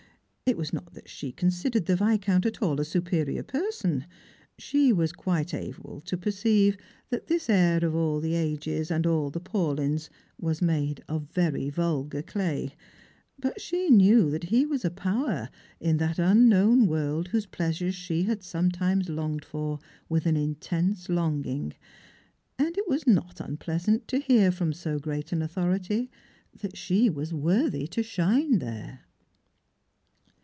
It 0.53 0.57
was 0.57 0.73
not 0.73 0.93
that 0.95 1.07
she 1.07 1.31
considered 1.31 1.85
the 1.85 1.95
Viscount 1.95 2.45
at 2.45 2.61
all 2.61 2.81
a 2.81 2.83
superior 2.83 3.41
person. 3.41 4.05
She 4.57 4.91
was 4.91 5.13
quite 5.13 5.53
able 5.53 6.01
to 6.01 6.17
perceive 6.17 6.75
that 7.09 7.27
this 7.27 7.49
heir 7.49 7.77
of 7.85 7.95
all 7.95 8.19
the 8.19 8.33
ages 8.33 8.91
and 8.91 9.07
all 9.07 9.29
the 9.29 9.39
Paulyns 9.39 10.09
was» 10.37 10.59
n8 10.59 10.65
IStrangers 10.65 10.87
and 10.89 10.91
Pilgrhna. 10.91 10.93
■ 10.95 10.95
■aiade 10.95 11.03
ot 11.29 11.33
very 11.33 11.69
vulgar 11.69 12.21
clay; 12.21 12.75
but 13.39 13.61
she 13.61 13.89
knew 13.89 14.29
that 14.29 14.43
he 14.45 14.65
was 14.65 14.83
a 14.83 14.89
powe? 14.89 15.47
in 15.79 15.95
that 15.99 16.17
unl^nown 16.17 16.85
world 16.87 17.29
whose 17.29 17.45
pleasures 17.45 17.95
she 17.95 18.23
had 18.23 18.43
sometimes 18.43 19.07
longed 19.07 19.45
for 19.45 19.79
with 20.09 20.25
an 20.25 20.35
intense 20.35 21.07
longing, 21.07 21.73
and 22.59 22.77
it 22.77 22.89
was 22.89 23.07
not 23.07 23.39
unpleasant 23.39 24.05
to 24.09 24.19
hear 24.19 24.51
from 24.51 24.73
so 24.73 24.99
great 24.99 25.31
an 25.31 25.41
authority 25.41 26.11
that 26.59 26.75
she 26.75 27.09
was 27.09 27.33
worthy 27.33 27.87
to 27.87 28.03
shine 28.03 28.59
there. 28.59 28.99